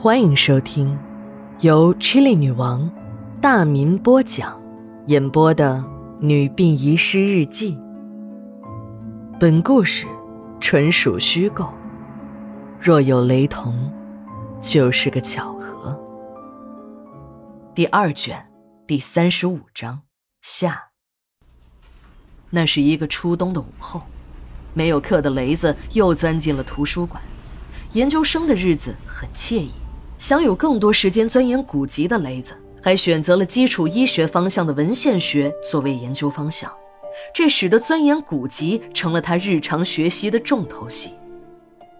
[0.00, 0.96] 欢迎收听
[1.58, 2.88] 由 Chili 女王
[3.40, 4.62] 大民播讲、
[5.08, 5.78] 演播的
[6.20, 7.74] 《女病遗失日记》。
[9.40, 10.06] 本故事
[10.60, 11.68] 纯属虚构，
[12.80, 13.92] 若有雷同，
[14.60, 15.98] 就是个巧合。
[17.74, 18.46] 第二卷
[18.86, 20.02] 第三十五章
[20.42, 20.90] 下。
[22.50, 24.02] 那是一个初冬的午后，
[24.74, 27.20] 没有课的雷子又钻进了图书馆。
[27.94, 29.72] 研究生的日子很惬意。
[30.18, 36.70] 想有更多时间钻研古籍的雷子，还选择了基础医学方向的文献学作为研究方向，
[37.32, 41.12] 这使得钻研古籍成了他日常学习的重头戏。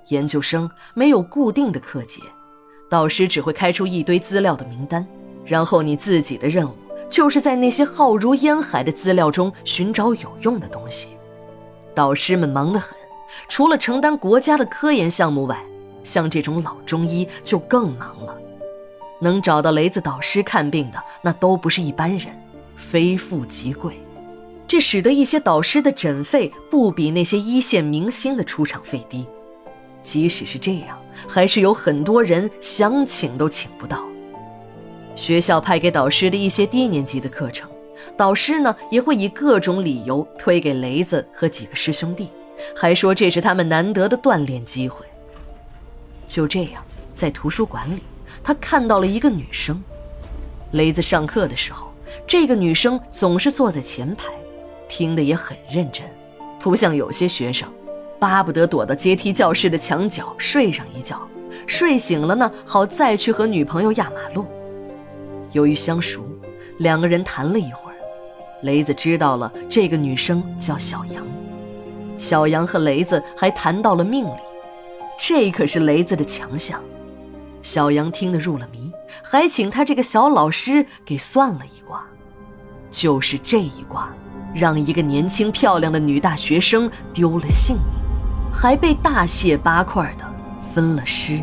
[0.09, 2.21] 研究生没有固定的课节，
[2.91, 5.07] 导师只会开出一堆资料的名单，
[5.45, 6.75] 然后你自己的任务
[7.09, 11.11] 就是在那些浩如烟海的资料中寻找有用的东西。
[11.95, 12.99] 导师们忙得很，
[13.49, 15.63] 除了承担国家的科研项目外，
[16.03, 18.37] 像这种老中医就更忙了，
[19.21, 22.29] 能找到雷子导师看病的那都不是一般人，
[22.77, 23.95] 非富即贵。
[24.67, 29.27] 这使得一些导师的诊费不比那些一线明星的出场费低。
[30.03, 34.05] 即使是这样，还是有很多人想请都请不到。
[35.15, 37.69] 学校派给导师的一些低年级的课程，
[38.17, 42.29] 导师呢也会以各种理由推给雷子和几个师兄弟，
[42.77, 45.05] 还说这是他们难得的锻炼机会。
[46.29, 48.03] 就这样，在图书馆里，
[48.45, 49.83] 他看到了一个女生。
[50.73, 51.91] 雷子上课的时候，
[52.27, 54.27] 这个女生总是坐在前排，
[54.87, 56.05] 听得也很认真，
[56.61, 57.67] 不像有些学生，
[58.21, 61.27] 巴不得躲到阶梯教室的墙角睡上一觉，
[61.67, 64.45] 睡醒了呢，好再去和女朋友压马路。
[65.53, 66.23] 由于相熟，
[66.81, 67.97] 两个人谈了一会儿，
[68.65, 71.27] 雷子知道了这个女生叫小杨，
[72.19, 74.48] 小杨和雷子还谈到了命理。
[75.19, 76.81] 这可是雷子的强项，
[77.61, 82.05] 小杨听得入了迷，还请他这个小老师给算了一卦。
[82.89, 84.11] 就是这一卦，
[84.55, 87.85] 让一个年轻漂亮的女大学生丢了性命，
[88.53, 90.25] 还被大卸八块的
[90.73, 91.43] 分了尸。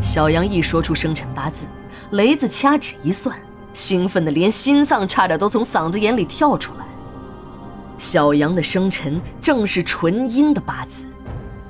[0.00, 1.68] 小杨一说出生辰八字，
[2.12, 3.38] 雷子掐指一算，
[3.74, 6.86] 兴奋的连心脏差点都从嗓子眼里跳出来。
[7.98, 11.04] 小杨的生辰正是纯阴的八字。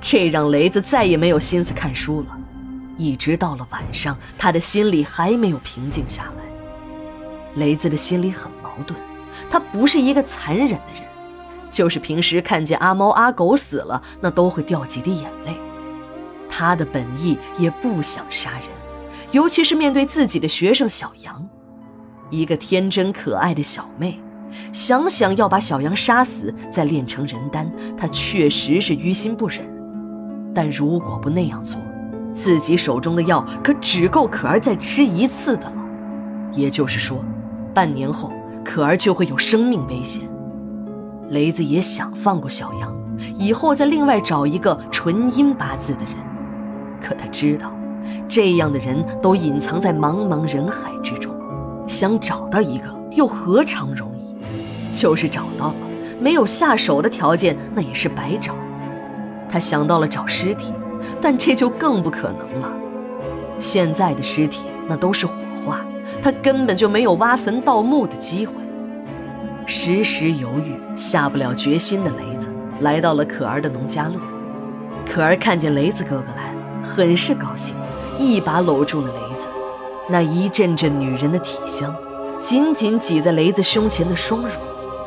[0.01, 2.39] 这让雷子再也没有心思看书了，
[2.97, 6.45] 一直到了晚上，他的心里还没有平静下来。
[7.57, 8.99] 雷子的心里很矛盾，
[9.51, 11.03] 他不是一个残忍的人，
[11.69, 15.53] 就是平时看见阿猫阿狗死了，那都会掉几滴眼泪。
[16.49, 18.69] 他的本意也不想杀人，
[19.33, 21.47] 尤其是面对自己的学生小杨，
[22.31, 24.21] 一个天真可爱的小妹，
[24.73, 29.78] 想想要把小杨杀死，再炼成人丹，他确实是于心不忍。
[30.59, 31.81] 但如果不那样做，
[32.33, 35.73] 自己手中的药可只够可儿再吃一次的了。
[36.53, 37.25] 也就是说，
[37.73, 38.33] 半年后
[38.65, 40.29] 可儿就会有生命危险。
[41.31, 42.93] 雷子也想放过小杨，
[43.37, 46.15] 以后再另外找一个纯阴八字的人。
[47.01, 47.73] 可他知道，
[48.29, 51.33] 这样的人都隐藏在茫茫人海之中，
[51.87, 54.35] 想找到一个又何尝容易？
[54.91, 55.77] 就是找到了，
[56.21, 58.53] 没有下手的条件，那也是白找。
[59.49, 60.73] 他想到了找尸体，
[61.21, 62.71] 但这就更不可能了。
[63.59, 65.33] 现在的尸体那都是火
[65.65, 65.81] 化，
[66.23, 68.55] 他根本就没有挖坟盗墓的机会。
[69.67, 72.49] 时时犹豫、下不了决心的雷子
[72.81, 74.15] 来到了可儿的农家乐。
[75.05, 77.75] 可儿看见雷子哥哥来，很是高兴，
[78.19, 79.49] 一把搂住了雷子。
[80.09, 81.95] 那一阵阵女人的体香，
[82.39, 84.51] 紧紧挤在雷子胸前的双乳，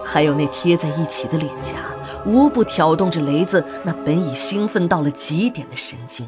[0.03, 1.77] 还有那贴在一起的脸颊。
[2.25, 6.27] 无不挑动着雷子那本已兴奋到了极点的神经。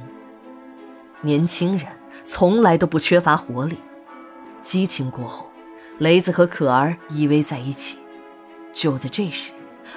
[1.21, 1.87] 年轻人
[2.25, 3.77] 从来都不缺乏活力，
[4.61, 5.49] 激情过后，
[5.99, 7.99] 雷子和可儿依偎在一起。
[8.71, 9.51] 就在这时，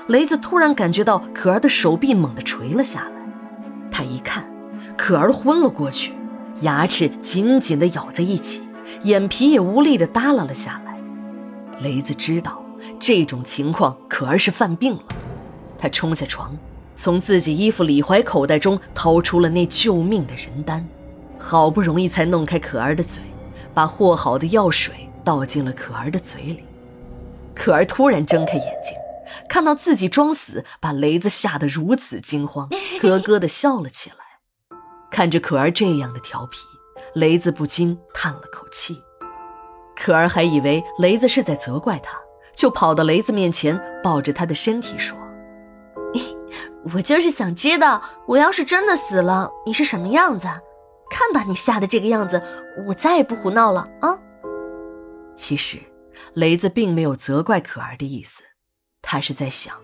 [0.08, 3.10] 雷子突然感觉到可儿的手臂猛地垂了下来。
[3.90, 4.44] 他一看，
[4.98, 6.12] 可儿昏了过去，
[6.60, 8.62] 牙齿紧紧地咬在一起，
[9.02, 11.00] 眼皮也无力地耷拉了下来。
[11.80, 12.62] 雷子知道
[12.98, 15.02] 这种情况，可儿是犯病了。
[15.78, 16.56] 他冲下床，
[16.94, 20.86] 从自己衣服里怀口袋中掏出了那救命的人丹，
[21.38, 23.22] 好不容易才弄开可儿的嘴，
[23.74, 26.64] 把和好的药水倒进了可儿的嘴里。
[27.54, 28.94] 可儿突然睁开眼睛，
[29.48, 32.68] 看到自己装死，把雷子吓得如此惊慌，
[33.00, 34.16] 咯咯地笑了起来。
[35.10, 36.58] 看着可儿这样的调皮，
[37.14, 39.00] 雷子不禁叹了口气。
[39.94, 42.18] 可儿还以为雷子是在责怪他，
[42.56, 45.16] 就跑到雷子面前，抱着他的身体说。
[46.94, 50.46] 我就是想知道，我要是真的死了，你是什么样子？
[51.10, 52.40] 看把你吓得这个样子，
[52.86, 54.18] 我再也不胡闹了啊！
[55.36, 55.78] 其实，
[56.34, 58.42] 雷子并没有责怪可儿的意思，
[59.02, 59.74] 他是在想，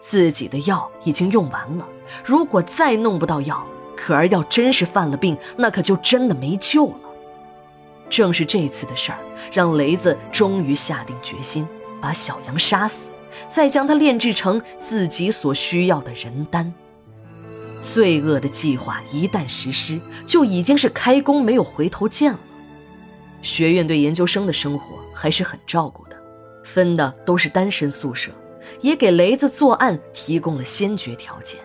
[0.00, 1.86] 自己的药已经用完了，
[2.24, 7.00] 如果再弄不到药，可儿要真是犯了病，那可就真的没救了。
[8.08, 9.18] 正是这次的事儿，
[9.52, 11.66] 让雷子终于下定决心
[12.02, 13.12] 把小杨杀死，
[13.48, 16.70] 再将他炼制成自己所需要的人丹。
[17.80, 22.38] 罪恶的计划一旦实施，就已经是开弓没有回头箭了。
[23.40, 26.16] 学院对研究生的生活还是很照顾的，
[26.64, 28.30] 分的都是单身宿舍，
[28.80, 31.60] 也给雷子作案提供了先决条件。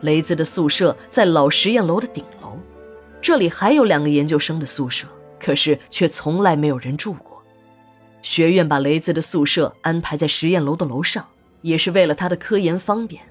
[0.00, 2.58] 雷子的宿舍在老实验楼的顶楼，
[3.20, 5.06] 这里还有两个研究生的宿舍，
[5.40, 7.33] 可是却从来没有人住过。
[8.24, 11.26] 学院把雷子的宿舍安排在实验楼的楼上，
[11.60, 13.22] 也是为了他的科研方便。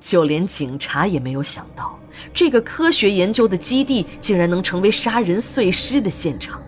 [0.00, 1.96] 就连警察也没有想到，
[2.34, 6.60] 这个科学研究的基地竟然能成为杀人碎尸的现场。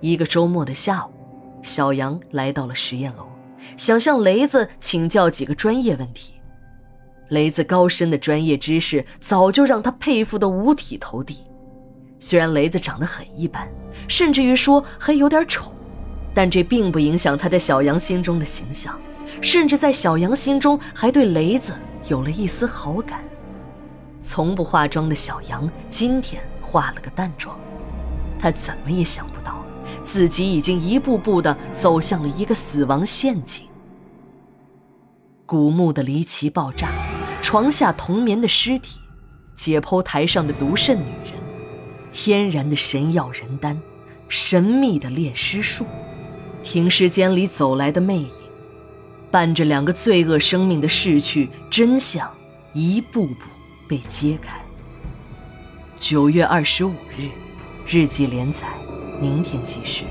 [0.00, 1.10] 一个周末的下午，
[1.62, 3.26] 小杨来到了实验楼，
[3.76, 6.32] 想向雷子请教几个专业问题。
[7.28, 11.44] 雷子高深的专业知识早就让他佩服得五体投地。
[12.18, 13.68] 虽然雷子长得很一般，
[14.08, 15.70] 甚至于说还有点丑，
[16.34, 18.98] 但这并不影响他在小杨心中的形象，
[19.40, 21.74] 甚至在小杨心中还对雷子。
[22.08, 23.22] 有了一丝好感。
[24.22, 27.58] 从不化妆的小杨今天化了个淡妆，
[28.38, 29.62] 他怎么也想不到，
[30.02, 33.66] 自己已经一步步的走向了一个死亡陷阱。
[35.44, 36.88] 古墓的离奇爆炸，
[37.42, 38.98] 床下同眠的尸体，
[39.54, 41.34] 解剖台上的毒肾女人，
[42.10, 43.80] 天然的神药人丹，
[44.28, 45.84] 神秘的炼尸术，
[46.62, 48.28] 停尸间里走来的魅影。
[49.30, 52.28] 伴着两个罪恶生命的逝去，真相
[52.72, 53.34] 一步步
[53.88, 54.60] 被揭开。
[55.96, 57.28] 九月二十五日，
[57.86, 58.66] 日记连载，
[59.20, 60.04] 明天继续。